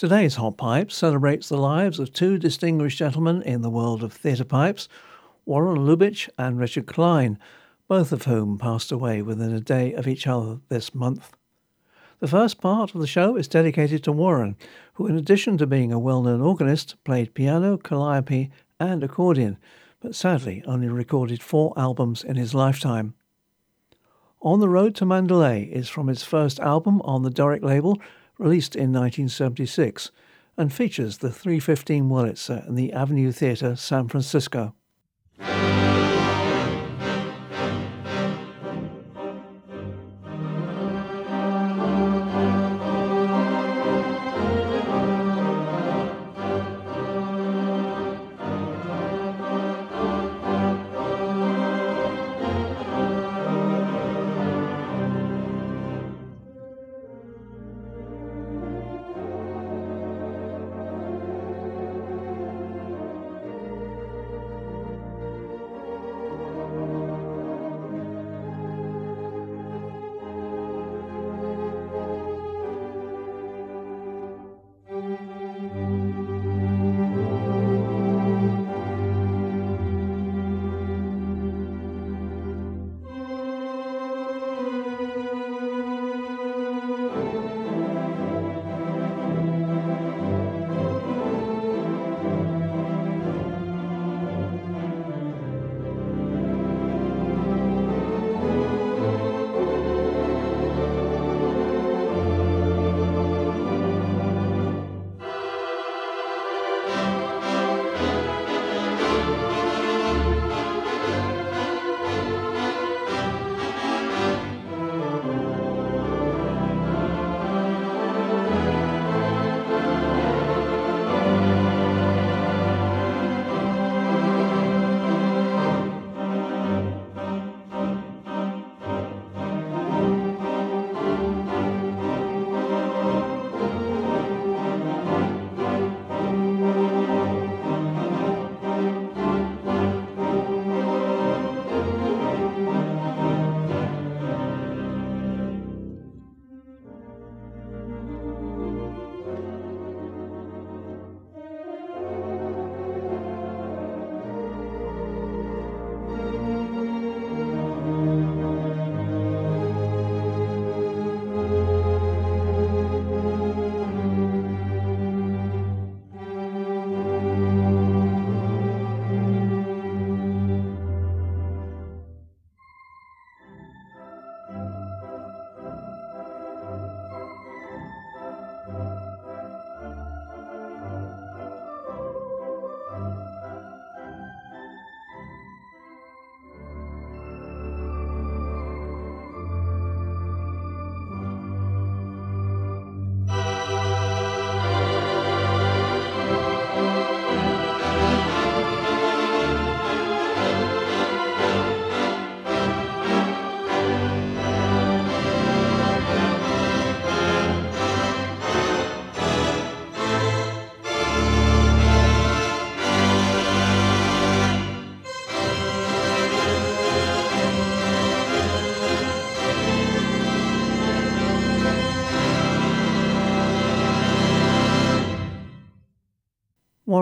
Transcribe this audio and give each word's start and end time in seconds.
Today's 0.00 0.36
Hot 0.36 0.56
Pipes 0.56 0.96
celebrates 0.96 1.50
the 1.50 1.58
lives 1.58 1.98
of 1.98 2.10
two 2.10 2.38
distinguished 2.38 2.96
gentlemen 2.96 3.42
in 3.42 3.60
the 3.60 3.68
world 3.68 4.02
of 4.02 4.14
theatre 4.14 4.46
pipes, 4.46 4.88
Warren 5.44 5.76
Lubich 5.76 6.26
and 6.38 6.58
Richard 6.58 6.86
Klein, 6.86 7.38
both 7.86 8.10
of 8.10 8.22
whom 8.22 8.56
passed 8.56 8.90
away 8.90 9.20
within 9.20 9.52
a 9.52 9.60
day 9.60 9.92
of 9.92 10.08
each 10.08 10.26
other 10.26 10.60
this 10.70 10.94
month. 10.94 11.36
The 12.18 12.28
first 12.28 12.62
part 12.62 12.94
of 12.94 13.02
the 13.02 13.06
show 13.06 13.36
is 13.36 13.46
dedicated 13.46 14.02
to 14.04 14.12
Warren, 14.12 14.56
who, 14.94 15.06
in 15.06 15.18
addition 15.18 15.58
to 15.58 15.66
being 15.66 15.92
a 15.92 15.98
well 15.98 16.22
known 16.22 16.40
organist, 16.40 16.96
played 17.04 17.34
piano, 17.34 17.76
calliope, 17.76 18.50
and 18.80 19.04
accordion, 19.04 19.58
but 20.00 20.14
sadly 20.14 20.64
only 20.64 20.88
recorded 20.88 21.42
four 21.42 21.74
albums 21.76 22.24
in 22.24 22.36
his 22.36 22.54
lifetime. 22.54 23.12
On 24.40 24.60
the 24.60 24.68
Road 24.70 24.94
to 24.94 25.04
Mandalay 25.04 25.64
is 25.64 25.90
from 25.90 26.06
his 26.06 26.22
first 26.22 26.58
album 26.58 27.02
on 27.02 27.22
the 27.22 27.28
Doric 27.28 27.62
label, 27.62 28.00
released 28.40 28.74
in 28.74 28.92
1976, 28.92 30.10
and 30.56 30.72
features 30.72 31.18
the 31.18 31.30
315 31.30 32.08
Wurlitzer 32.08 32.66
in 32.66 32.74
the 32.74 32.92
Avenue 32.92 33.32
Theatre, 33.32 33.76
San 33.76 34.08
Francisco. 34.08 34.74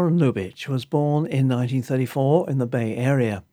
Warren 0.09 0.21
Lubich 0.21 0.69
was 0.69 0.87
born 0.87 1.27
in 1.27 1.49
1934 1.49 2.49
in 2.49 2.57
the 2.57 2.67
Bay 2.67 2.97
Area. 2.97 3.45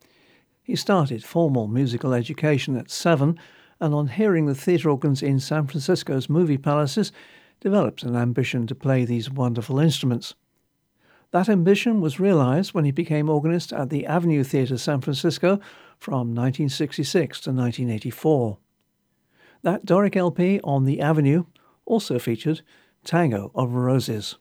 He 0.63 0.77
started 0.77 1.21
formal 1.21 1.67
musical 1.67 2.13
education 2.13 2.77
at 2.77 2.89
seven 2.89 3.37
and, 3.81 3.93
on 3.93 4.07
hearing 4.07 4.45
the 4.45 4.55
theatre 4.55 4.89
organs 4.89 5.21
in 5.21 5.41
San 5.41 5.67
Francisco's 5.67 6.29
movie 6.29 6.57
palaces, 6.57 7.11
developed 7.59 8.03
an 8.03 8.15
ambition 8.15 8.67
to 8.67 8.73
play 8.73 9.03
these 9.03 9.29
wonderful 9.29 9.79
instruments. 9.79 10.33
That 11.31 11.49
ambition 11.49 11.99
was 11.99 12.21
realized 12.21 12.73
when 12.73 12.85
he 12.85 12.91
became 12.91 13.29
organist 13.29 13.73
at 13.73 13.89
the 13.89 14.05
Avenue 14.05 14.45
Theatre 14.45 14.77
San 14.77 15.01
Francisco 15.01 15.59
from 15.99 16.33
1966 16.33 17.41
to 17.41 17.49
1984. 17.49 18.57
That 19.61 19.83
Doric 19.83 20.15
LP 20.15 20.61
on 20.63 20.85
the 20.85 21.01
Avenue 21.01 21.47
also 21.85 22.17
featured 22.17 22.61
Tango 23.03 23.51
of 23.53 23.73
Roses. 23.73 24.37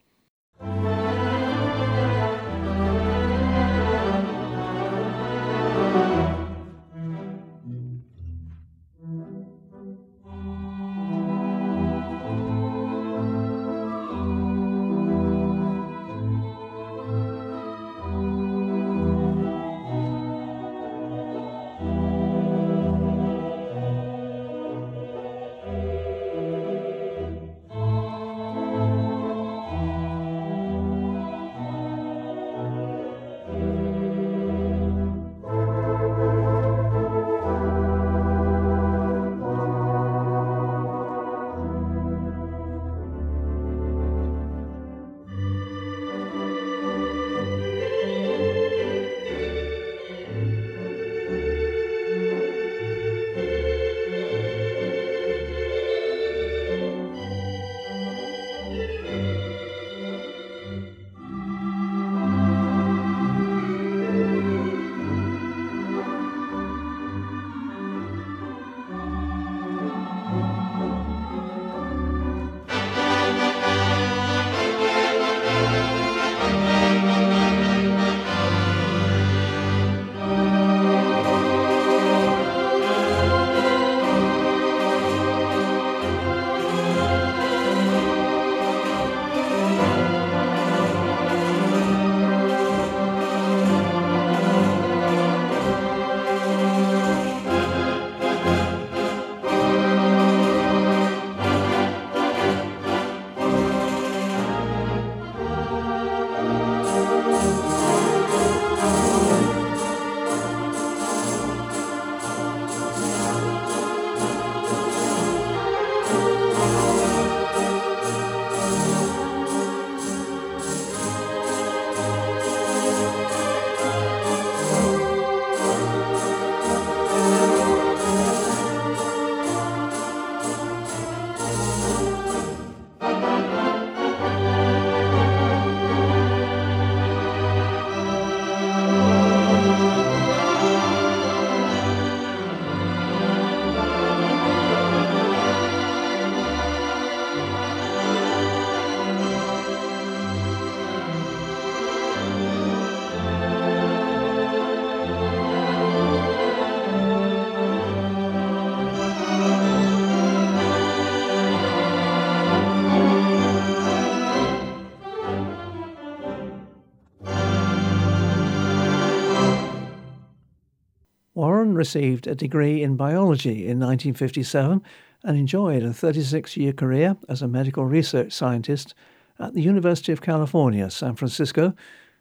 Received 171.75 172.29
a 172.29 172.37
degree 172.37 172.85
in 172.85 172.95
biology 172.95 173.67
in 173.67 173.81
1957 173.81 174.81
and 175.25 175.37
enjoyed 175.37 175.83
a 175.83 175.93
36 175.93 176.57
year 176.57 176.73
career 176.73 177.17
as 177.29 177.43
a 177.43 177.49
medical 177.49 177.85
research 177.85 178.33
scientist 178.33 178.95
at 179.41 179.55
the 179.55 179.63
University 179.63 180.13
of 180.13 180.23
California, 180.23 180.89
San 180.89 181.17
Francisco, 181.17 181.75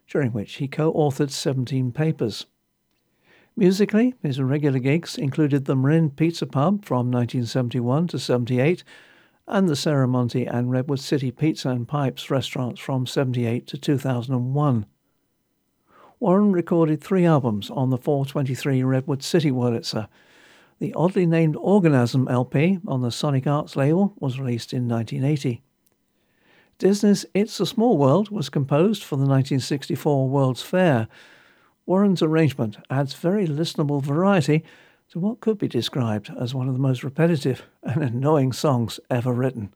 during 0.08 0.32
which 0.32 0.56
he 0.56 0.68
co 0.68 0.92
authored 0.94 1.30
17 1.30 1.92
papers. 1.92 2.48
Musically, 3.56 4.16
his 4.24 4.42
regular 4.42 4.80
gigs 4.80 5.20
included 5.20 5.66
the 5.66 5.76
Marin 5.76 6.10
Pizza 6.10 6.48
Pub 6.48 6.84
from 6.84 7.12
1971 7.12 8.08
to 8.08 8.18
78 8.18 8.84
and 9.48 9.70
the 9.70 9.76
Serramonte 9.76 10.52
and 10.52 10.72
Redwood 10.72 11.00
City 11.00 11.30
Pizza 11.30 11.70
and 11.70 11.88
Pipes 11.88 12.32
restaurants 12.32 12.82
from 12.82 13.06
78 13.06 13.68
to 13.68 13.78
2001. 13.78 14.88
Warren 16.24 16.54
recorded 16.54 17.02
three 17.02 17.26
albums 17.26 17.70
on 17.70 17.90
the 17.90 17.98
423 17.98 18.82
Redwood 18.84 19.22
City 19.22 19.52
Wurlitzer. 19.52 20.08
The 20.80 20.94
oddly 20.94 21.26
named 21.26 21.58
Organism 21.58 22.30
LP 22.30 22.80
on 22.88 23.02
the 23.02 23.12
Sonic 23.12 23.46
Arts 23.46 23.76
label 23.76 24.14
was 24.22 24.40
released 24.40 24.72
in 24.72 24.88
1980. 24.88 25.62
Disney's 26.78 27.26
It's 27.34 27.60
a 27.60 27.66
Small 27.66 27.98
World 27.98 28.30
was 28.30 28.48
composed 28.48 29.04
for 29.04 29.18
the 29.18 29.26
1964 29.26 30.30
World's 30.30 30.62
Fair. 30.62 31.10
Warren's 31.86 32.22
arrangement 32.22 32.78
adds 32.90 33.16
very 33.16 33.46
listenable 33.46 34.02
variety 34.02 34.64
to 35.10 35.20
what 35.20 35.42
could 35.42 35.58
be 35.58 35.68
described 35.68 36.32
as 36.40 36.56
one 36.56 36.70
of 36.70 36.74
the 36.74 36.80
most 36.80 37.04
repetitive 37.04 37.64
and 37.84 38.02
annoying 38.02 38.54
songs 38.54 38.98
ever 39.10 39.34
written. 39.34 39.74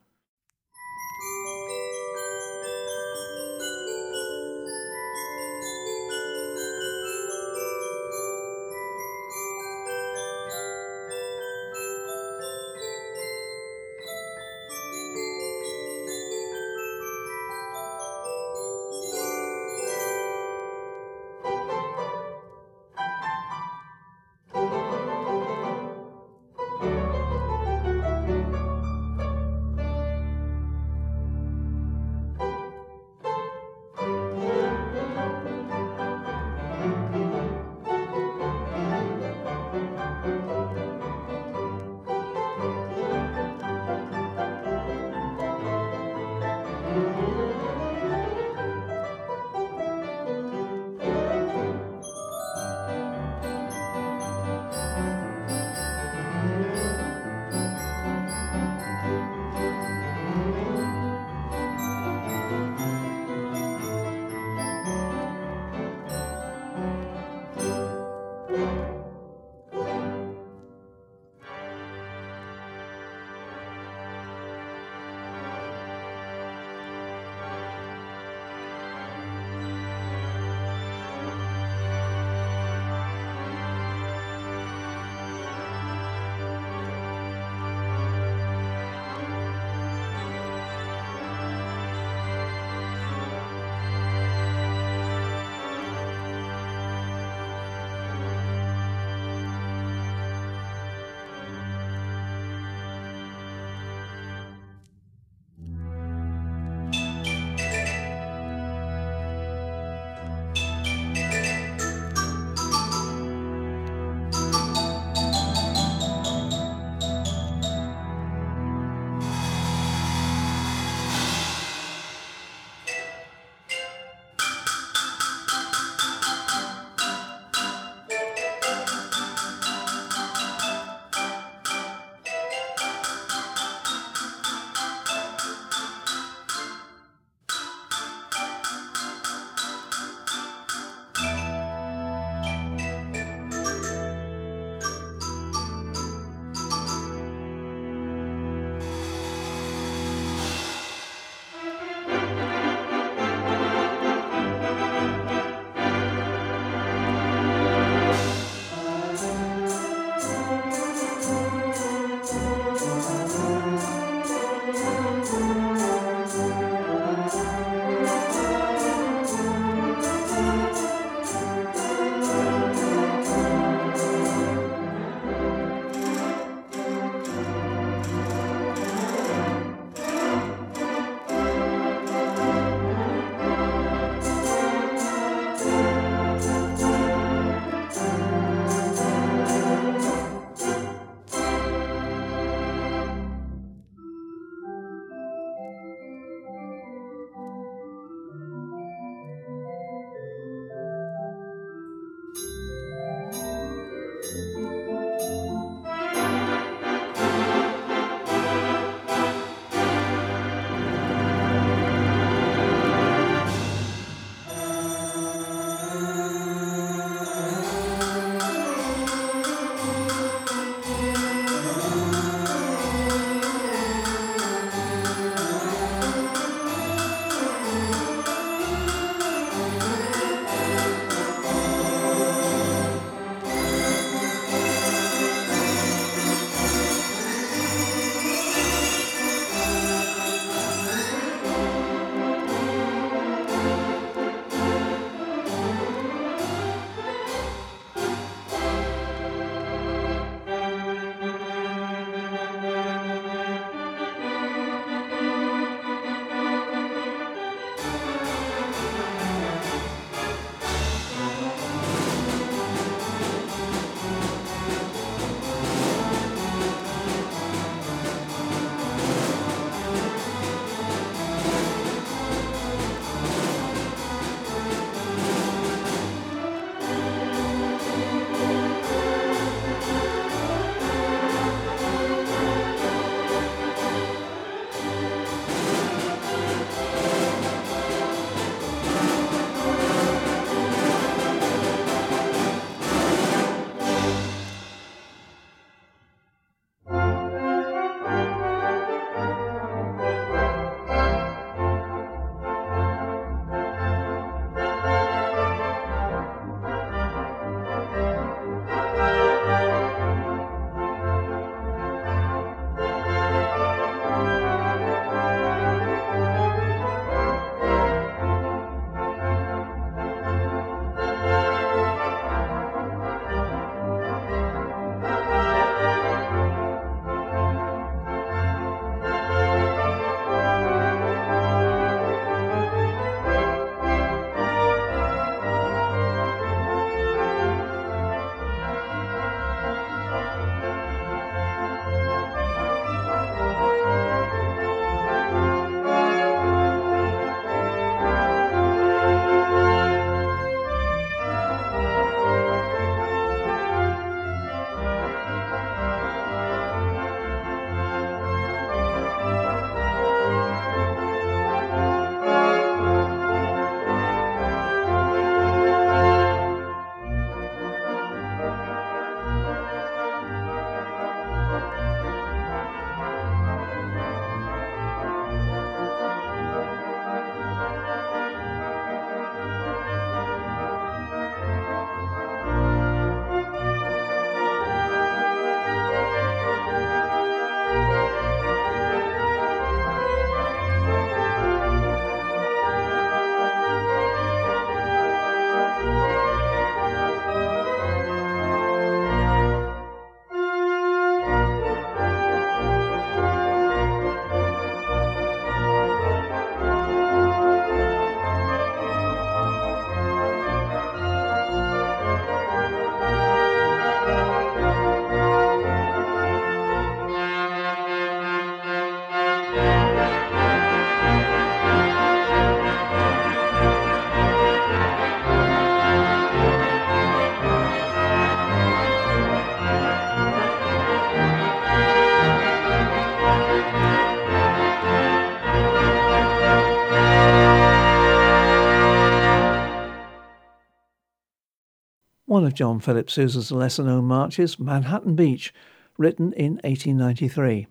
One 442.38 442.46
of 442.46 442.54
John 442.54 442.80
Philip 442.80 443.10
Sousa's 443.10 443.52
lesser 443.52 443.82
known 443.82 444.06
marches, 444.06 444.60
Manhattan 444.60 445.16
Beach, 445.16 445.52
written 445.98 446.34
in 446.34 446.58
1893. 446.64 447.66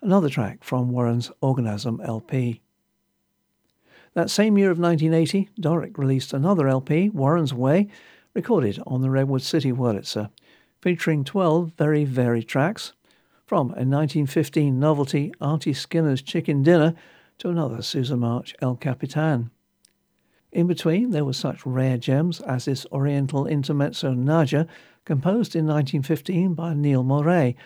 Another 0.00 0.28
track 0.28 0.64
from 0.64 0.90
Warren's 0.90 1.30
Organism 1.40 2.00
LP. 2.04 2.60
That 4.14 4.28
same 4.28 4.58
year 4.58 4.72
of 4.72 4.80
1980, 4.80 5.50
Doric 5.60 5.98
released 5.98 6.32
another 6.32 6.66
LP, 6.66 7.10
Warren's 7.10 7.54
Way, 7.54 7.86
recorded 8.34 8.82
on 8.88 9.02
the 9.02 9.10
Redwood 9.10 9.42
City 9.42 9.70
Wurlitzer, 9.70 10.30
featuring 10.80 11.22
12 11.22 11.70
very 11.78 12.04
varied 12.04 12.48
tracks, 12.48 12.94
from 13.46 13.68
a 13.68 13.86
1915 13.86 14.80
novelty 14.80 15.32
Auntie 15.40 15.72
Skinner's 15.72 16.22
Chicken 16.22 16.64
Dinner 16.64 16.96
to 17.38 17.50
another 17.50 17.82
Sousa 17.82 18.16
March 18.16 18.56
El 18.60 18.74
Capitan. 18.74 19.52
In 20.52 20.66
between, 20.66 21.10
there 21.10 21.24
were 21.24 21.32
such 21.32 21.64
rare 21.64 21.96
gems 21.96 22.40
as 22.42 22.66
this 22.66 22.86
Oriental 22.92 23.46
intermezzo 23.46 24.12
Nadja, 24.12 24.68
composed 25.06 25.56
in 25.56 25.66
1915 25.66 26.52
by 26.52 26.74
Neil 26.74 27.02
Moret, 27.02 27.56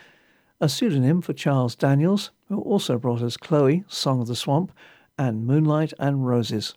a 0.60 0.68
pseudonym 0.68 1.20
for 1.20 1.32
Charles 1.32 1.74
Daniels, 1.74 2.30
who 2.48 2.60
also 2.60 2.96
brought 2.96 3.22
us 3.22 3.36
Chloe, 3.36 3.84
Song 3.88 4.20
of 4.20 4.28
the 4.28 4.36
Swamp, 4.36 4.72
and 5.18 5.44
Moonlight 5.44 5.92
and 5.98 6.26
Roses. 6.26 6.74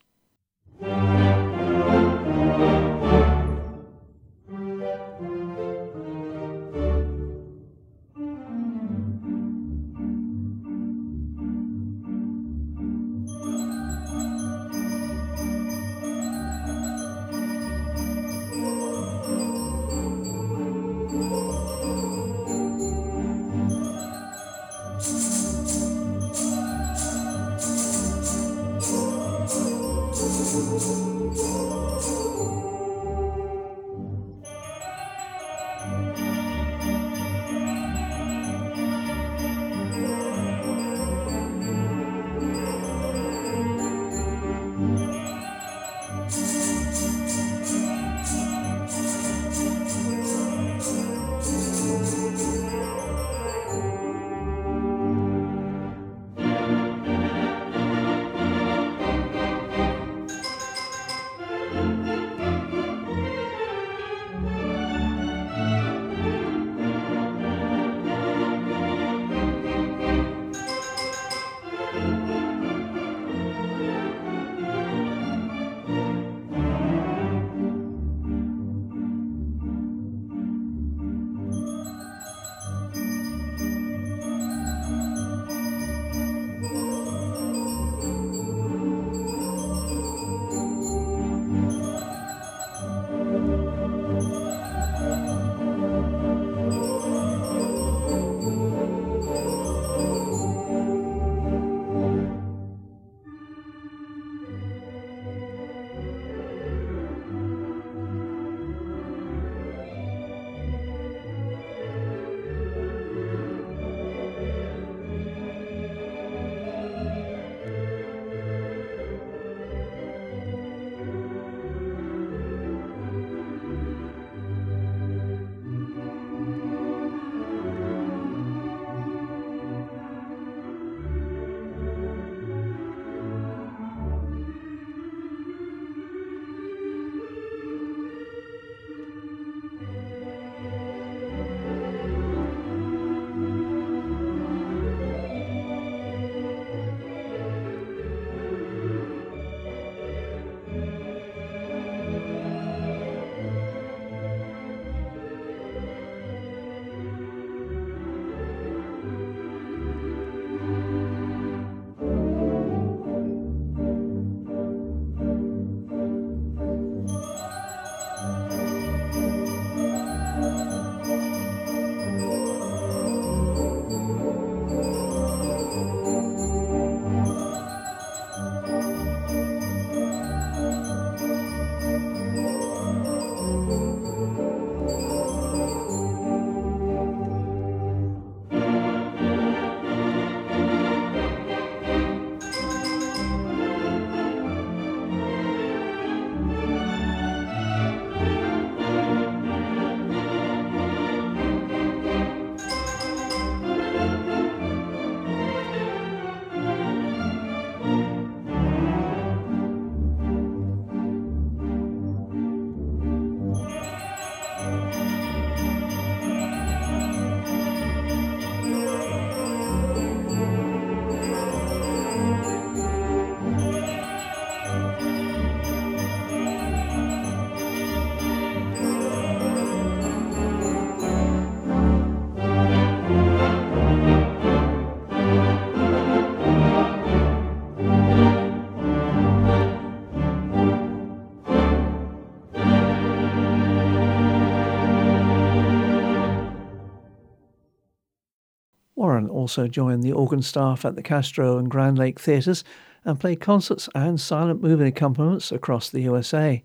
Also 249.49 249.67
joined 249.67 250.03
the 250.03 250.11
organ 250.11 250.43
staff 250.43 250.85
at 250.85 250.95
the 250.95 251.01
Castro 251.01 251.57
and 251.57 251.71
Grand 251.71 251.97
Lake 251.97 252.19
theatres 252.19 252.63
and 253.03 253.19
played 253.19 253.41
concerts 253.41 253.89
and 253.95 254.21
silent 254.21 254.61
movie 254.61 254.85
accompaniments 254.85 255.51
across 255.51 255.89
the 255.89 256.01
USA. 256.01 256.63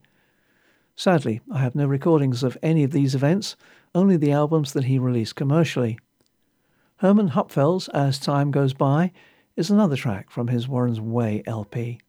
Sadly, 0.95 1.41
I 1.51 1.61
have 1.61 1.75
no 1.75 1.87
recordings 1.87 2.43
of 2.43 2.59
any 2.63 2.85
of 2.85 2.91
these 2.91 3.15
events, 3.15 3.57
only 3.95 4.19
the 4.19 4.33
albums 4.33 4.75
that 4.75 4.85
he 4.85 4.99
released 4.99 5.35
commercially. 5.35 5.99
Herman 6.97 7.29
Hupfeld's 7.29 7.89
As 7.89 8.19
Time 8.19 8.51
Goes 8.51 8.75
By 8.75 9.13
is 9.57 9.71
another 9.71 9.97
track 9.97 10.29
from 10.29 10.49
his 10.49 10.69
Warren's 10.69 11.01
Way 11.01 11.43
LP. 11.47 12.01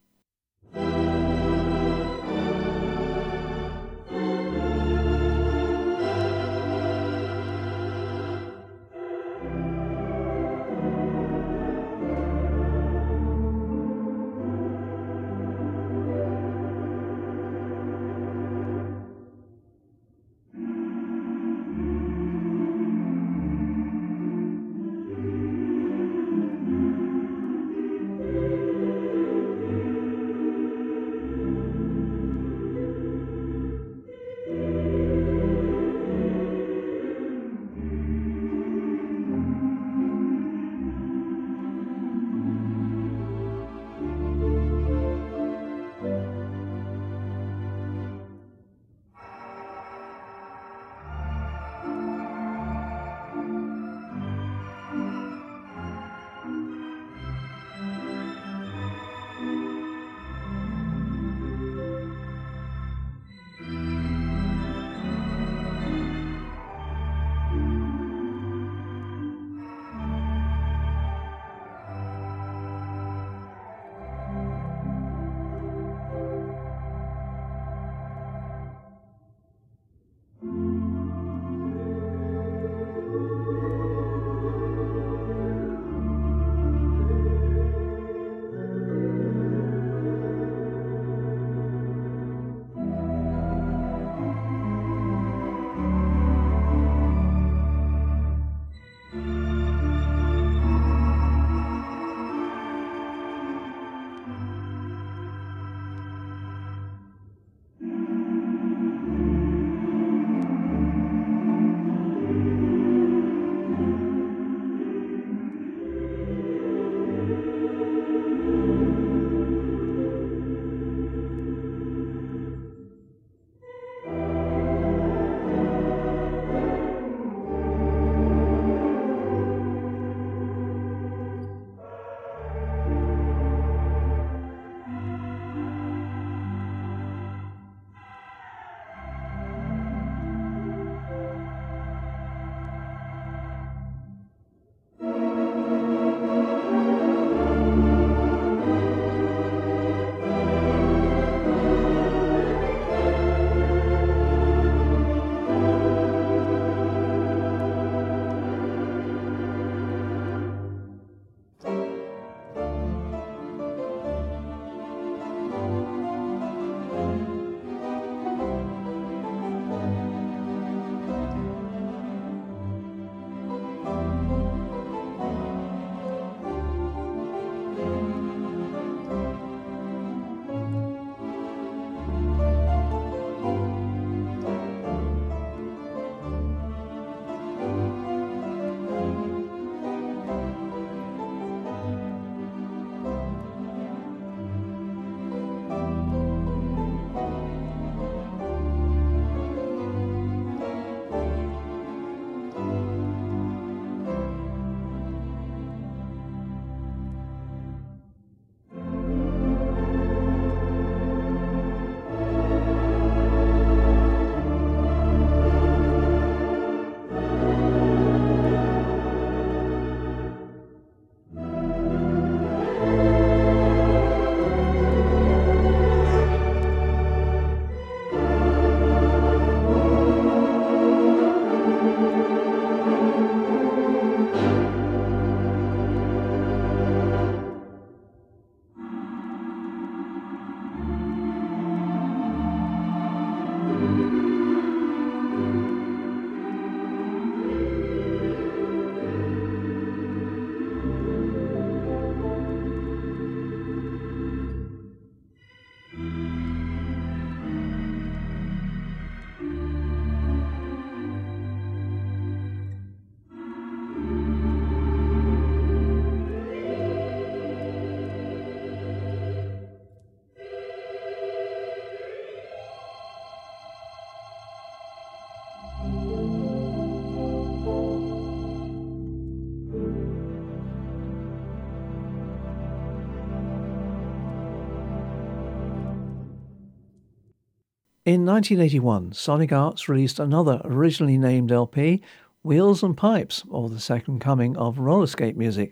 In 288.06 288.24
1981, 288.24 289.13
Sonic 289.13 289.52
Arts 289.52 289.89
released 289.89 290.20
another 290.20 290.62
originally 290.63 291.18
named 291.18 291.52
LP, 291.52 292.04
Wheels 292.44 292.84
and 292.84 292.96
Pipes, 292.96 293.44
or 293.50 293.68
the 293.68 293.80
second 293.80 294.20
coming 294.20 294.56
of 294.58 294.78
roller 294.78 295.08
skate 295.08 295.36
music. 295.36 295.72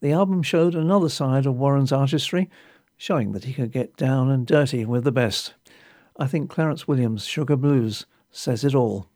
The 0.00 0.10
album 0.10 0.42
showed 0.42 0.74
another 0.74 1.08
side 1.08 1.46
of 1.46 1.54
Warren's 1.54 1.92
artistry, 1.92 2.50
showing 2.96 3.30
that 3.30 3.44
he 3.44 3.52
could 3.52 3.70
get 3.70 3.96
down 3.96 4.28
and 4.28 4.44
dirty 4.44 4.84
with 4.84 5.04
the 5.04 5.12
best. 5.12 5.54
I 6.18 6.26
think 6.26 6.50
Clarence 6.50 6.88
Williams' 6.88 7.24
Sugar 7.24 7.54
Blues 7.54 8.06
says 8.32 8.64
it 8.64 8.74
all. 8.74 9.06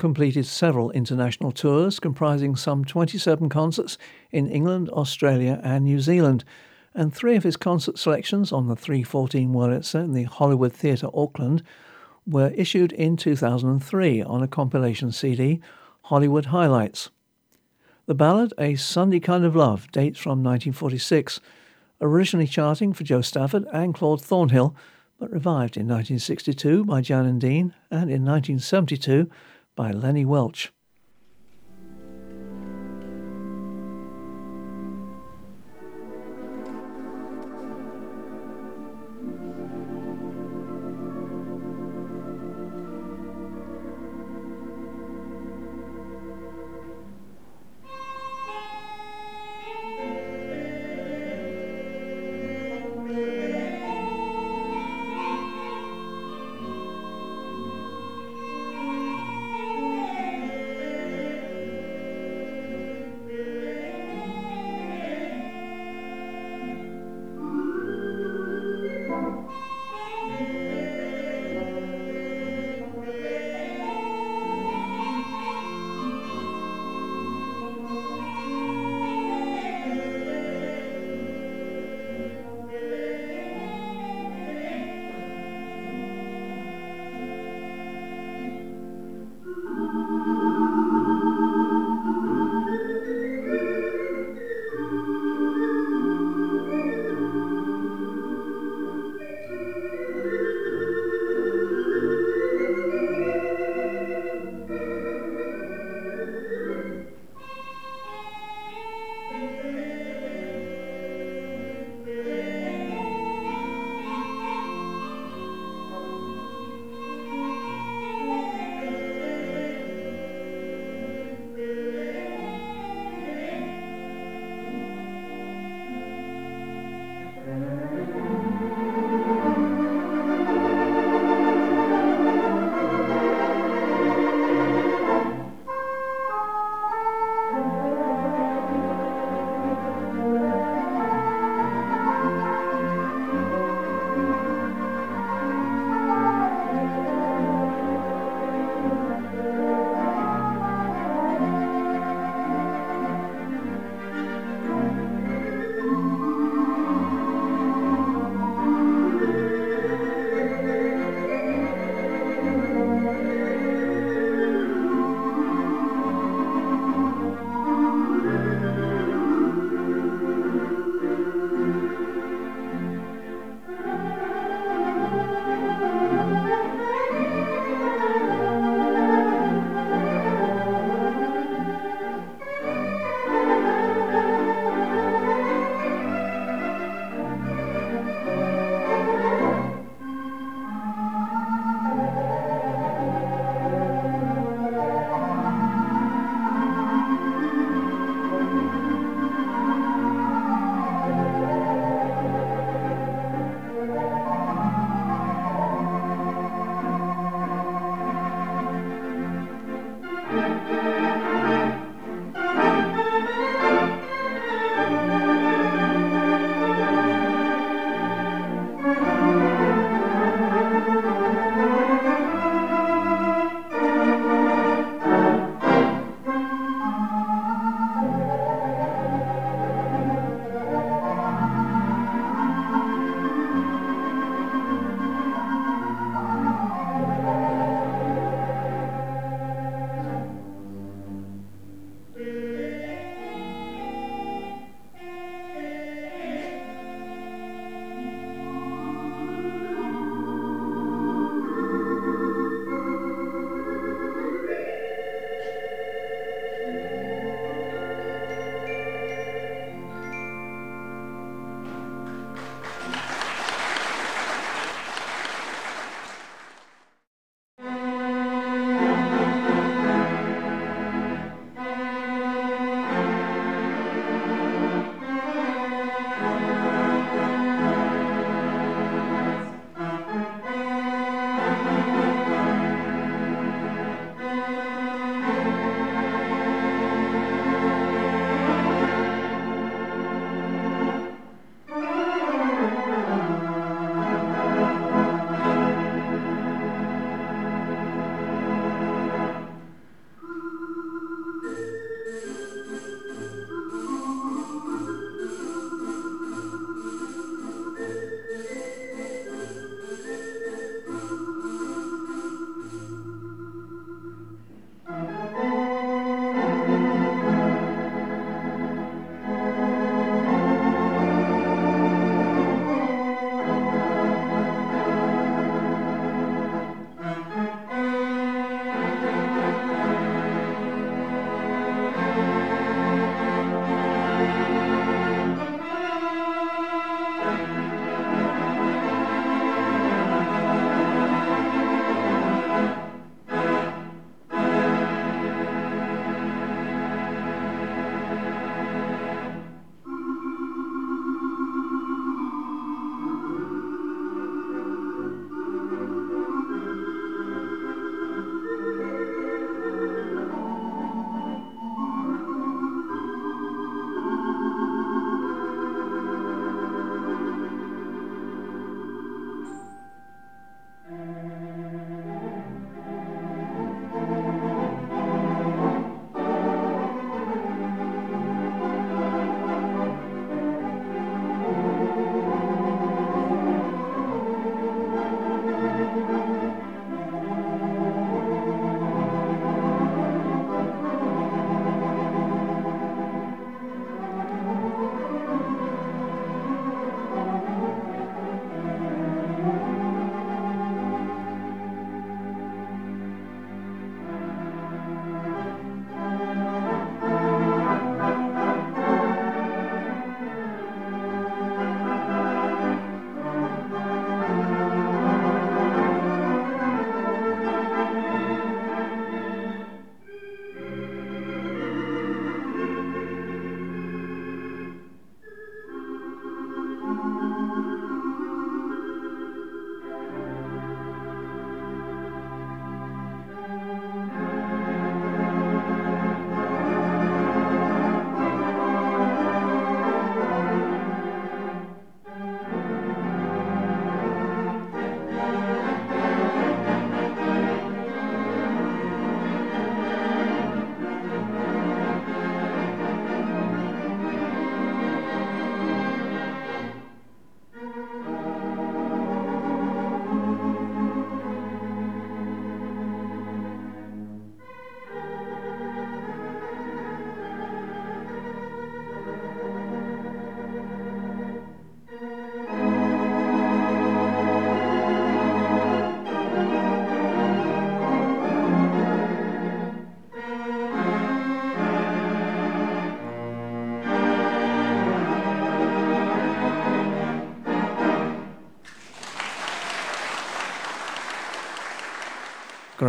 Completed 0.00 0.46
several 0.46 0.90
international 0.92 1.52
tours 1.52 2.00
comprising 2.00 2.56
some 2.56 2.86
27 2.86 3.50
concerts 3.50 3.98
in 4.32 4.48
England, 4.48 4.88
Australia, 4.88 5.60
and 5.62 5.84
New 5.84 6.00
Zealand, 6.00 6.42
and 6.94 7.12
three 7.12 7.36
of 7.36 7.42
his 7.42 7.58
concert 7.58 7.98
selections 7.98 8.50
on 8.50 8.66
the 8.66 8.74
314 8.74 9.52
Wurlitzer 9.52 10.02
in 10.02 10.14
the 10.14 10.22
Hollywood 10.22 10.72
Theatre 10.72 11.10
Auckland 11.12 11.62
were 12.26 12.48
issued 12.54 12.92
in 12.92 13.18
2003 13.18 14.22
on 14.22 14.42
a 14.42 14.48
compilation 14.48 15.12
CD, 15.12 15.60
Hollywood 16.04 16.46
Highlights. 16.46 17.10
The 18.06 18.14
ballad, 18.14 18.54
A 18.56 18.76
Sunday 18.76 19.20
Kind 19.20 19.44
of 19.44 19.54
Love, 19.54 19.92
dates 19.92 20.18
from 20.18 20.42
1946, 20.42 21.40
originally 22.00 22.46
charting 22.46 22.94
for 22.94 23.04
Jo 23.04 23.20
Stafford 23.20 23.66
and 23.70 23.94
Claude 23.94 24.22
Thornhill, 24.22 24.74
but 25.18 25.30
revived 25.30 25.76
in 25.76 25.86
1962 25.86 26.86
by 26.86 27.02
Jan 27.02 27.26
and 27.26 27.38
Dean 27.38 27.74
and 27.90 28.10
in 28.10 28.24
1972 28.24 29.30
by 29.80 29.92
Lenny 29.92 30.26
Welch. 30.26 30.74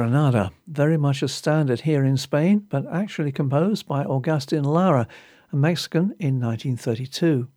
Granada, 0.02 0.52
very 0.66 0.98
much 0.98 1.22
a 1.22 1.28
standard 1.28 1.82
here 1.82 2.04
in 2.04 2.18
Spain, 2.18 2.66
but 2.70 2.92
actually 2.92 3.32
composed 3.32 3.86
by 3.86 4.04
Augustin 4.04 4.64
Lara, 4.64 5.08
a 5.52 5.56
Mexican, 5.56 6.16
in 6.18 6.42
1932. 6.42 7.48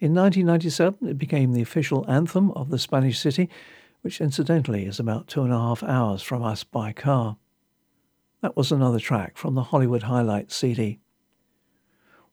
In 0.00 0.14
1997, 0.14 1.06
it 1.06 1.18
became 1.18 1.52
the 1.52 1.60
official 1.60 2.10
anthem 2.10 2.52
of 2.52 2.70
the 2.70 2.78
Spanish 2.78 3.18
city, 3.18 3.50
which 4.00 4.18
incidentally 4.18 4.86
is 4.86 4.98
about 4.98 5.28
two 5.28 5.42
and 5.42 5.52
a 5.52 5.58
half 5.58 5.82
hours 5.82 6.22
from 6.22 6.42
us 6.42 6.64
by 6.64 6.90
car. 6.94 7.36
That 8.40 8.56
was 8.56 8.72
another 8.72 8.98
track 8.98 9.36
from 9.36 9.54
the 9.54 9.64
Hollywood 9.64 10.04
Highlights 10.04 10.56
CD. 10.56 11.00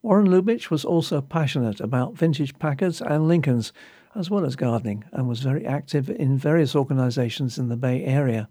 Warren 0.01 0.27
Lubich 0.27 0.69
was 0.69 0.86
also 0.86 1.19
passionate 1.19 1.81
about 1.81 2.15
vintage 2.15 2.57
Packards 2.57 3.01
and 3.01 3.27
Lincolns, 3.27 3.73
as 4.15 4.29
well 4.29 4.45
as 4.45 4.55
gardening, 4.55 5.03
and 5.11 5.27
was 5.27 5.41
very 5.41 5.65
active 5.65 6.09
in 6.09 6.38
various 6.38 6.73
organizations 6.73 7.59
in 7.59 7.67
the 7.67 7.75
Bay 7.75 8.05
Area. 8.05 8.47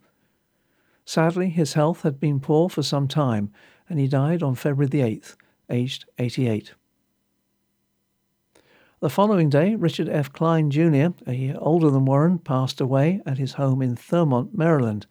Sadly, 1.05 1.51
his 1.51 1.75
health 1.75 2.03
had 2.03 2.19
been 2.19 2.41
poor 2.41 2.69
for 2.69 2.83
some 2.83 3.09
time, 3.09 3.53
and 3.89 3.99
he 3.99 4.09
died 4.09 4.43
on 4.43 4.55
February 4.55 4.89
the 4.89 5.01
8th, 5.01 5.37
aged 5.69 6.07
88. 6.19 6.75
The 9.01 9.11
following 9.11 9.51
day, 9.51 9.75
Richard 9.75 10.09
F. 10.09 10.33
Kline 10.33 10.71
Jr., 10.71 11.09
a 11.27 11.35
year 11.35 11.57
older 11.59 11.91
than 11.91 12.07
Warren, 12.07 12.39
passed 12.39 12.81
away 12.81 13.21
at 13.27 13.37
his 13.37 13.53
home 13.55 13.83
in 13.83 13.97
Thurmont, 13.97 14.55
Maryland. 14.55 15.07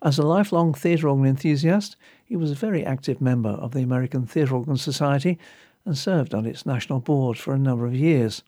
As 0.00 0.18
a 0.18 0.26
lifelong 0.26 0.72
theatre 0.72 1.08
organ 1.08 1.26
enthusiast, 1.26 1.96
he 2.24 2.36
was 2.36 2.52
a 2.52 2.54
very 2.54 2.84
active 2.84 3.20
member 3.20 3.50
of 3.50 3.72
the 3.72 3.82
American 3.82 4.24
Theatre 4.24 4.54
Organ 4.54 4.76
Society 4.76 5.36
and 5.84 5.98
served 5.98 6.32
on 6.32 6.46
its 6.46 6.64
national 6.64 7.00
board 7.00 7.38
for 7.38 7.52
a 7.52 7.58
number 7.58 7.86
of 7.86 7.94
years. 7.94 8.44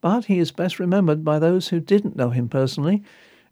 But 0.00 0.26
he 0.26 0.38
is 0.38 0.50
best 0.50 0.78
remembered 0.78 1.22
by 1.22 1.38
those 1.38 1.68
who 1.68 1.80
didn't 1.80 2.16
know 2.16 2.30
him 2.30 2.48
personally, 2.48 3.02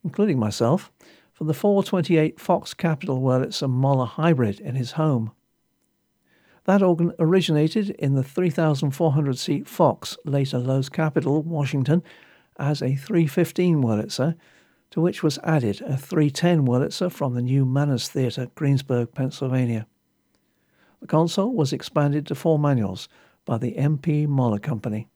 including 0.02 0.38
myself, 0.38 0.90
for 1.36 1.44
the 1.44 1.52
428 1.52 2.40
Fox 2.40 2.72
Capitol 2.72 3.20
Wurlitzer 3.20 3.68
Moller 3.68 4.06
hybrid 4.06 4.58
in 4.58 4.74
his 4.74 4.92
home. 4.92 5.32
That 6.64 6.82
organ 6.82 7.12
originated 7.18 7.90
in 7.90 8.14
the 8.14 8.22
3,400 8.22 9.38
seat 9.38 9.68
Fox, 9.68 10.16
later 10.24 10.56
Loew's 10.58 10.88
Capitol, 10.88 11.42
Washington, 11.42 12.02
as 12.58 12.80
a 12.80 12.94
315 12.94 13.82
Wurlitzer, 13.82 14.34
to 14.90 15.00
which 15.02 15.22
was 15.22 15.38
added 15.44 15.82
a 15.82 15.98
310 15.98 16.64
Wurlitzer 16.64 17.12
from 17.12 17.34
the 17.34 17.42
new 17.42 17.66
Manos 17.66 18.08
Theatre, 18.08 18.48
Greensburg, 18.54 19.12
Pennsylvania. 19.12 19.86
The 21.00 21.06
console 21.06 21.52
was 21.52 21.70
expanded 21.70 22.26
to 22.28 22.34
four 22.34 22.58
manuals 22.58 23.10
by 23.44 23.58
the 23.58 23.74
MP 23.74 24.26
Moller 24.26 24.58
Company. 24.58 25.06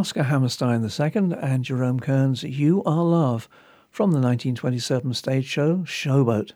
Oscar 0.00 0.22
Hammerstein 0.22 0.82
II 0.82 1.36
and 1.42 1.62
Jerome 1.62 2.00
Kern's 2.00 2.42
You 2.42 2.82
Are 2.84 3.04
Love 3.04 3.50
from 3.90 4.12
the 4.12 4.18
1927 4.18 5.12
stage 5.12 5.44
show 5.44 5.80
Showboat. 5.80 6.52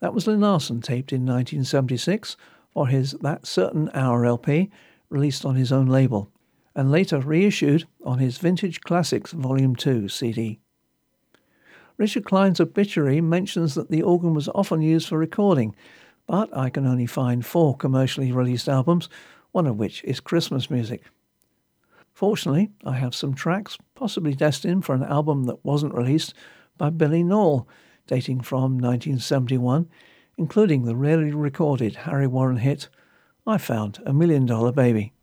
That 0.00 0.12
was 0.12 0.26
Lyn 0.26 0.42
Larsen 0.42 0.82
taped 0.82 1.14
in 1.14 1.22
1976 1.22 2.36
for 2.70 2.88
his 2.88 3.12
That 3.22 3.46
Certain 3.46 3.90
Hour 3.94 4.26
LP, 4.26 4.70
released 5.08 5.46
on 5.46 5.54
his 5.54 5.72
own 5.72 5.86
label, 5.86 6.30
and 6.74 6.92
later 6.92 7.20
reissued 7.20 7.86
on 8.04 8.18
his 8.18 8.36
Vintage 8.36 8.82
Classics 8.82 9.32
Volume 9.32 9.74
2 9.74 10.10
CD. 10.10 10.60
Richard 11.96 12.26
Kline's 12.26 12.60
obituary 12.60 13.22
mentions 13.22 13.74
that 13.76 13.90
the 13.90 14.02
organ 14.02 14.34
was 14.34 14.50
often 14.50 14.82
used 14.82 15.08
for 15.08 15.16
recording, 15.16 15.74
but 16.26 16.54
I 16.54 16.68
can 16.68 16.86
only 16.86 17.06
find 17.06 17.46
four 17.46 17.74
commercially 17.74 18.30
released 18.30 18.68
albums, 18.68 19.08
one 19.52 19.66
of 19.66 19.78
which 19.78 20.04
is 20.04 20.20
Christmas 20.20 20.68
music. 20.70 21.04
Fortunately, 22.22 22.70
I 22.84 22.92
have 22.98 23.16
some 23.16 23.34
tracks, 23.34 23.76
possibly 23.96 24.32
destined 24.32 24.84
for 24.84 24.94
an 24.94 25.02
album 25.02 25.42
that 25.46 25.64
wasn't 25.64 25.92
released, 25.92 26.34
by 26.78 26.88
Billy 26.88 27.24
Nalle, 27.24 27.66
dating 28.06 28.42
from 28.42 28.78
1971, 28.78 29.88
including 30.38 30.84
the 30.84 30.94
rarely 30.94 31.32
recorded 31.32 31.96
Harry 31.96 32.28
Warren 32.28 32.58
hit, 32.58 32.88
I 33.44 33.58
Found 33.58 33.98
a 34.06 34.12
Million 34.12 34.46
Dollar 34.46 34.70
Baby. 34.70 35.14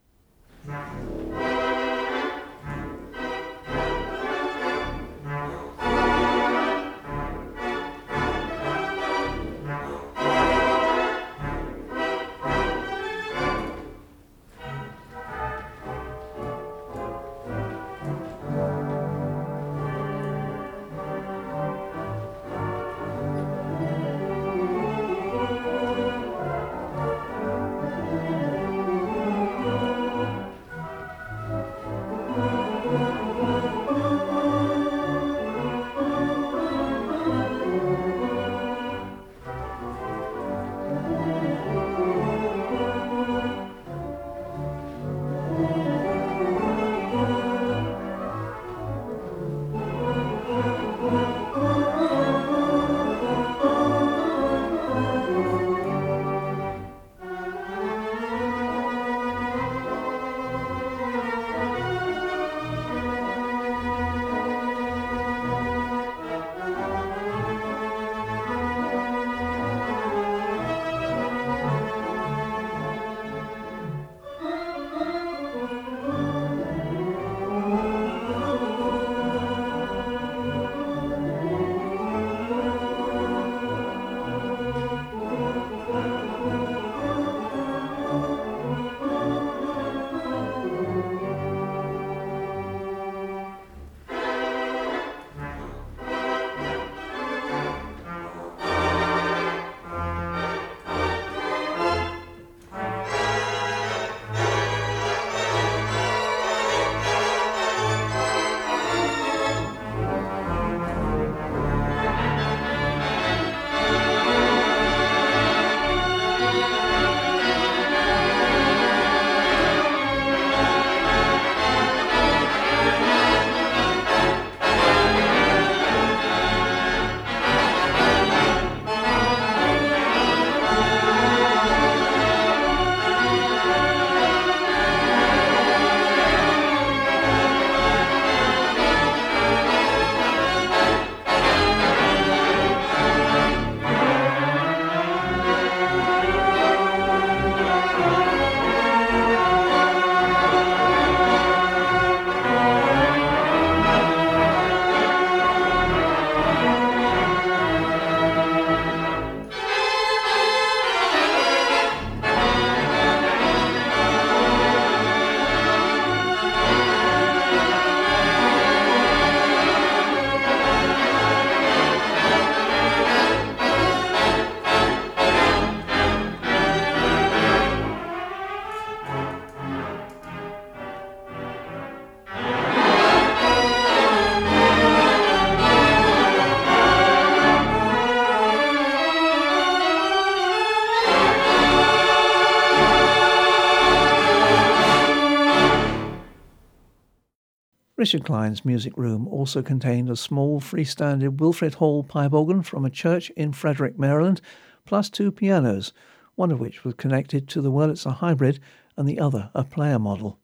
Richard 198.10 198.26
Kline's 198.26 198.66
music 198.66 198.98
room 198.98 199.28
also 199.28 199.62
contained 199.62 200.10
a 200.10 200.16
small 200.16 200.60
freestanding 200.60 201.38
Wilfred 201.38 201.76
Hall 201.76 202.04
pipe 202.04 202.34
organ 202.34 202.64
from 202.64 202.84
a 202.84 202.90
church 202.90 203.30
in 203.36 203.54
Frederick, 203.54 204.00
Maryland, 204.00 204.42
plus 204.84 205.12
two 205.12 205.32
pianos, 205.32 205.94
one 206.34 206.50
of 206.50 206.60
which 206.60 206.84
was 206.84 206.96
connected 206.96 207.48
to 207.48 207.62
the 207.62 207.72
Wurlitzer 207.72 208.16
hybrid 208.16 208.60
and 208.98 209.08
the 209.08 209.20
other 209.20 209.52
a 209.54 209.64
player 209.64 210.00
model. 210.00 210.40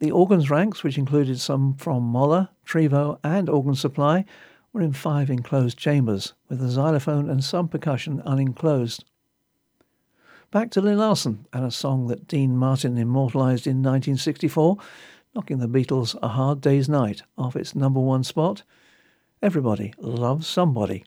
The 0.00 0.10
organs 0.10 0.50
ranks, 0.50 0.82
which 0.82 0.98
included 0.98 1.38
some 1.38 1.74
from 1.74 2.02
Moller, 2.02 2.48
Trivo, 2.64 3.20
and 3.22 3.48
Organ 3.48 3.76
Supply, 3.76 4.24
were 4.72 4.82
in 4.82 4.92
five 4.92 5.30
enclosed 5.30 5.78
chambers, 5.78 6.34
with 6.48 6.58
the 6.58 6.68
xylophone 6.68 7.30
and 7.30 7.44
some 7.44 7.68
percussion 7.68 8.20
unenclosed. 8.26 9.04
Back 10.50 10.72
to 10.72 10.80
Lyn 10.80 10.98
Larsen 10.98 11.46
and 11.52 11.64
a 11.64 11.70
song 11.70 12.08
that 12.08 12.26
Dean 12.26 12.56
Martin 12.56 12.98
immortalised 12.98 13.68
in 13.68 13.84
1964 13.84 14.78
knocking 15.36 15.58
the 15.58 15.68
Beatles' 15.68 16.16
A 16.22 16.28
Hard 16.28 16.62
Day's 16.62 16.88
Night 16.88 17.20
off 17.36 17.56
its 17.56 17.74
number 17.74 18.00
one 18.00 18.24
spot. 18.24 18.62
Everybody 19.42 19.92
loves 19.98 20.46
somebody. 20.46 21.04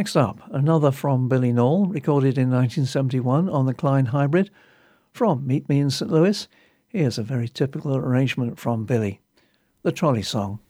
Next 0.00 0.16
up, 0.16 0.40
another 0.50 0.92
from 0.92 1.28
Billy 1.28 1.52
Nalle, 1.52 1.84
recorded 1.84 2.38
in 2.38 2.48
1971 2.48 3.50
on 3.50 3.66
the 3.66 3.74
Kline 3.74 4.06
Hybrid. 4.06 4.50
From 5.12 5.46
Meet 5.46 5.68
Me 5.68 5.78
in 5.78 5.90
St. 5.90 6.10
Louis, 6.10 6.48
here's 6.88 7.18
a 7.18 7.22
very 7.22 7.50
typical 7.50 7.94
arrangement 7.94 8.58
from 8.58 8.86
Billy 8.86 9.20
the 9.82 9.92
trolley 9.92 10.22
song. 10.22 10.60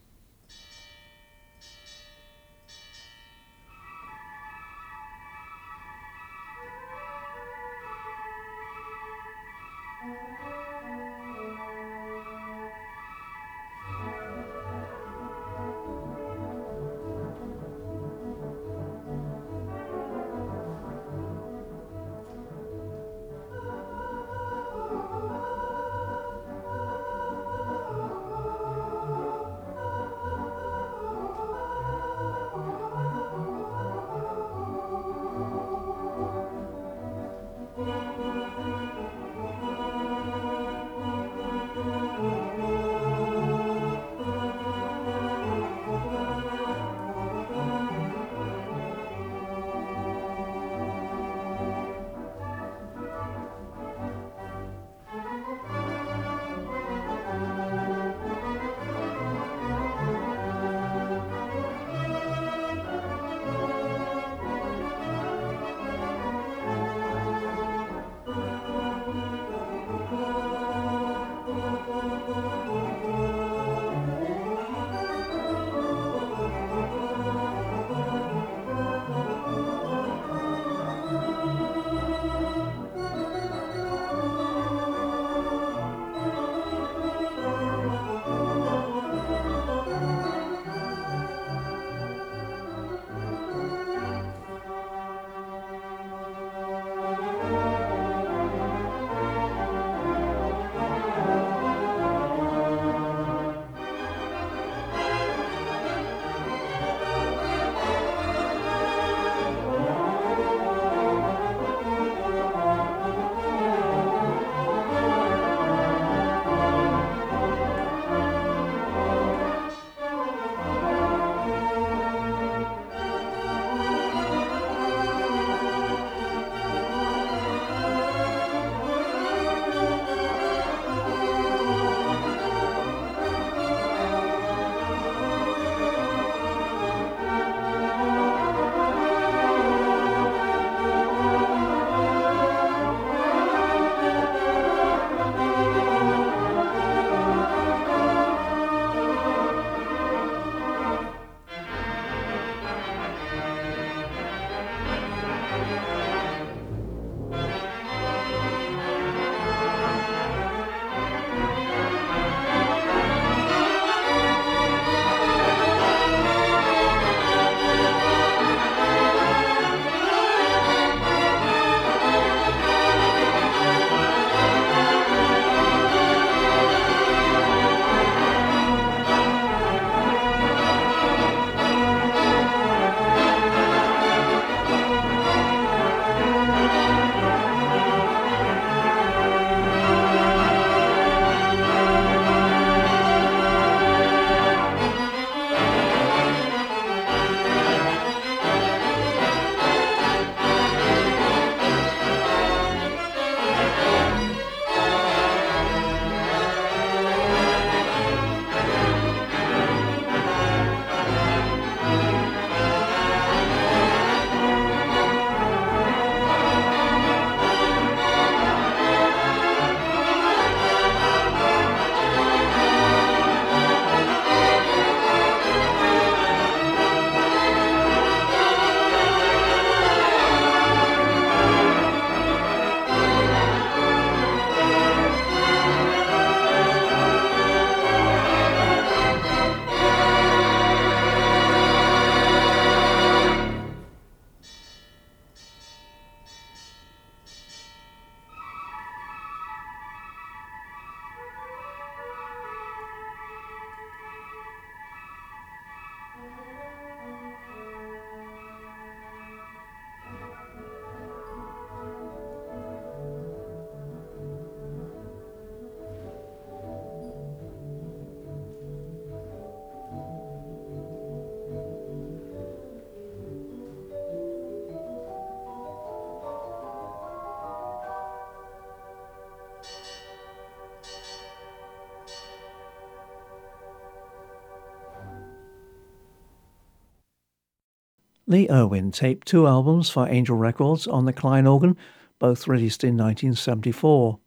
Lee 288.30 288.46
Erwin 288.48 288.92
taped 288.92 289.26
two 289.26 289.48
albums 289.48 289.90
for 289.90 290.08
Angel 290.08 290.36
Records 290.36 290.86
on 290.86 291.04
the 291.04 291.12
Kline 291.12 291.48
organ, 291.48 291.76
both 292.20 292.46
released 292.46 292.84
in 292.84 292.96
1974. 292.96 294.20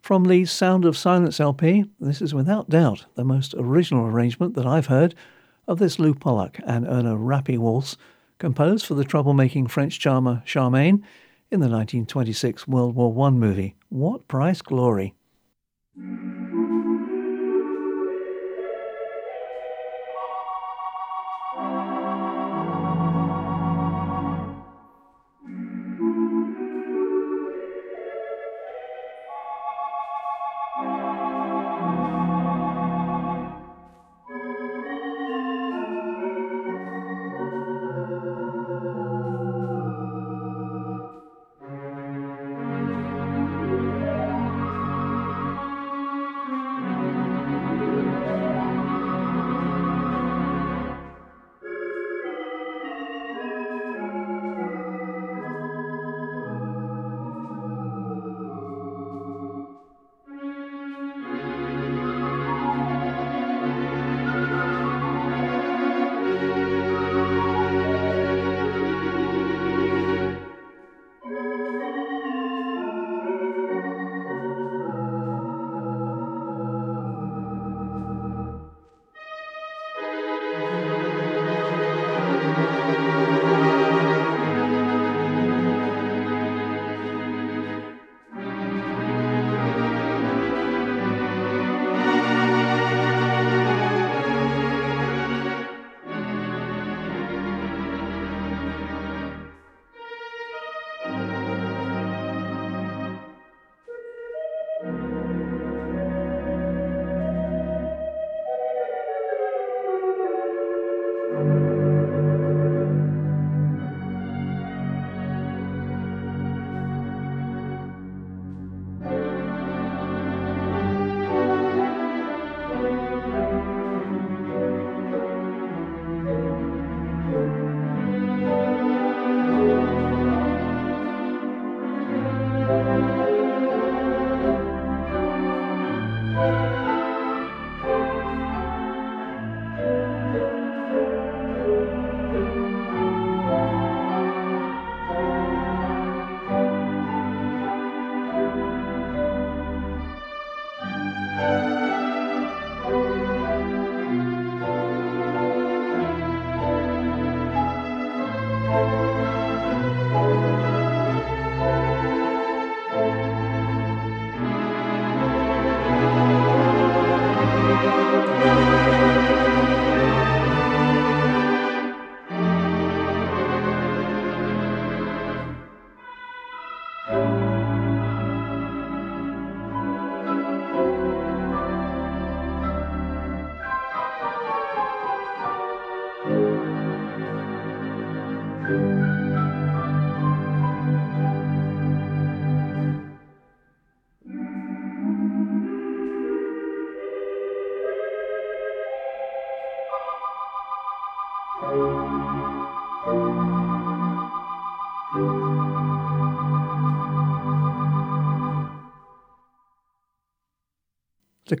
From 0.00 0.24
Lee's 0.24 0.50
Sound 0.50 0.86
of 0.86 0.96
Silence 0.96 1.38
LP, 1.38 1.84
this 2.00 2.22
is 2.22 2.32
without 2.32 2.70
doubt 2.70 3.04
the 3.14 3.22
most 3.22 3.54
original 3.58 4.06
arrangement 4.06 4.54
that 4.54 4.64
I've 4.64 4.86
heard 4.86 5.14
of 5.68 5.78
this 5.78 5.98
Lew 5.98 6.14
Pollack 6.14 6.58
and 6.66 6.86
Erno 6.86 7.18
Rapee 7.18 7.58
waltz, 7.58 7.98
composed 8.38 8.86
for 8.86 8.94
the 8.94 9.04
troublemaking 9.04 9.70
French 9.70 10.00
charmer 10.00 10.42
Charmaine 10.46 11.02
in 11.50 11.60
the 11.60 11.68
1926 11.68 12.66
World 12.66 12.94
War 12.94 13.26
I 13.26 13.28
movie. 13.28 13.76
What 13.90 14.26
price 14.26 14.62
glory! 14.62 15.14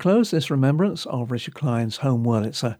Close 0.02 0.32
this 0.32 0.50
remembrance 0.50 1.06
of 1.06 1.30
Richard 1.30 1.54
Kline's 1.54 1.98
home 1.98 2.24
Wurlitzer, 2.24 2.76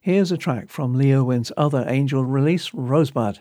here's 0.00 0.32
a 0.32 0.38
track 0.38 0.70
from 0.70 0.94
Lee 0.94 1.12
Erwin's 1.12 1.52
other 1.54 1.84
Angel 1.86 2.24
release, 2.24 2.72
Rosebud. 2.72 3.40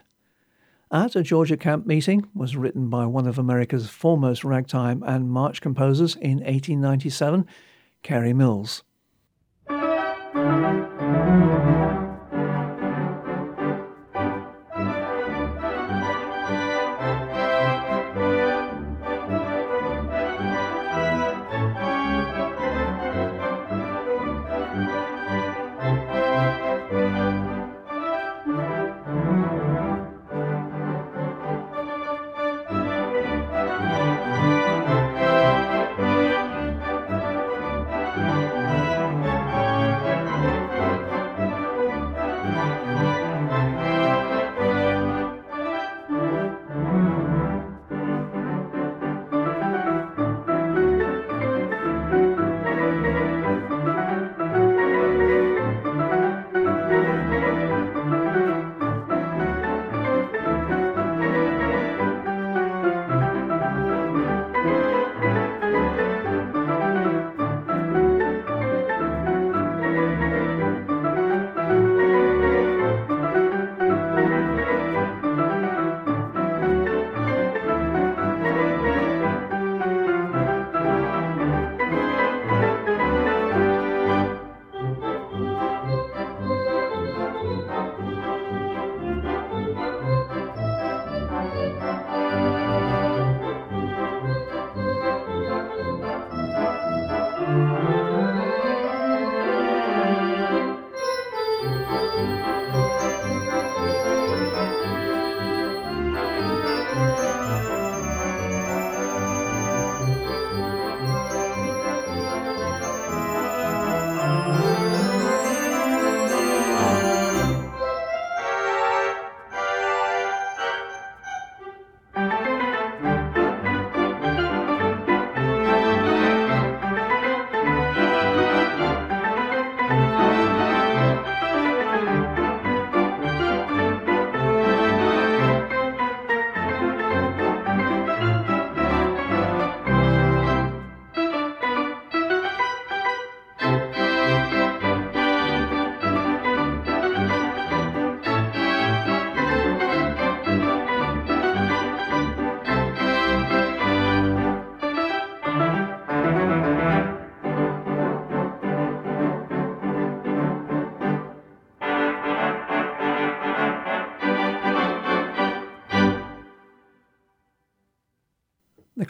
At 0.92 1.16
a 1.16 1.24
Georgia 1.24 1.56
camp 1.56 1.86
meeting 1.86 2.28
was 2.36 2.58
written 2.58 2.90
by 2.90 3.06
one 3.06 3.28
of 3.28 3.40
America's 3.40 3.90
foremost 3.90 4.44
ragtime 4.44 5.02
and 5.08 5.32
march 5.32 5.62
composers 5.62 6.18
in 6.18 6.40
1897, 6.40 7.48
Kerry 8.04 8.34
Mills. 8.34 8.84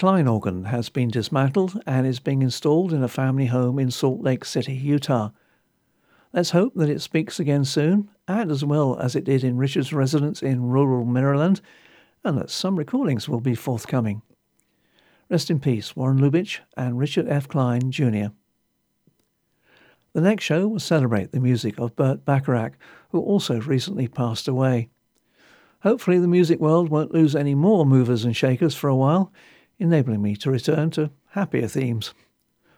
Kline 0.02 0.28
organ 0.28 0.64
has 0.64 0.89
been 0.89 1.10
dismantled 1.10 1.80
and 1.86 2.08
is 2.08 2.20
being 2.20 2.41
installed 2.41 2.91
in 2.91 3.04
a 3.04 3.08
family 3.08 3.45
home 3.45 3.78
in 3.78 3.91
Salt 3.91 4.20
Lake 4.22 4.43
City, 4.43 4.74
Utah. 4.74 5.30
Let's 6.34 6.49
hope 6.49 6.74
that 6.74 6.89
it 6.89 7.02
speaks 7.02 7.39
again 7.39 7.66
soon, 7.66 8.10
and 8.28 8.49
as 8.49 8.66
well 8.66 8.97
as 8.97 9.16
it 9.16 9.26
did 9.26 9.43
in 9.43 9.58
Richard's 9.60 9.93
residence 9.93 10.41
in 10.41 10.70
rural 10.70 11.06
Maryland, 11.06 11.62
and 12.24 12.36
that 12.39 12.49
some 12.49 12.78
recordings 12.78 13.30
will 13.30 13.41
be 13.41 13.54
forthcoming. 13.54 14.24
Rest 15.30 15.52
in 15.52 15.60
peace, 15.60 15.95
Warren 15.95 16.18
Lubich 16.18 16.62
and 16.76 16.97
Richard 16.97 17.28
F. 17.28 17.47
Kline, 17.47 17.91
Jr. 17.91 18.34
The 20.14 20.22
next 20.22 20.45
show 20.45 20.68
will 20.68 20.80
celebrate 20.80 21.32
the 21.32 21.39
music 21.39 21.78
of 21.78 21.95
Burt 21.95 22.26
Bacharach, 22.26 22.74
who 23.12 23.22
also 23.22 23.62
recently 23.62 24.08
passed 24.08 24.47
away. 24.47 24.89
Hopefully, 25.84 26.18
the 26.18 26.28
music 26.28 26.60
world 26.60 26.89
won't 26.89 27.14
lose 27.14 27.36
any 27.36 27.54
more 27.54 27.86
movers 27.86 28.26
and 28.26 28.36
shakers 28.36 28.74
for 28.74 28.88
a 28.88 28.95
while 28.95 29.32
enabling 29.82 30.22
me 30.22 30.36
to 30.38 30.52
return 30.52 30.92
to 30.92 31.10
happier 31.32 31.68
themes. 31.68 32.14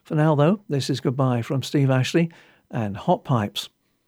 For 0.04 0.16
now, 0.16 0.36
though, 0.36 0.62
this 0.70 0.90
is 0.90 1.00
goodbye 1.00 1.42
from 1.42 1.62
Steve 1.62 1.90
Ashley 1.90 2.32
and 2.72 2.98
Hot 2.98 3.24
Pipes. 3.24 3.70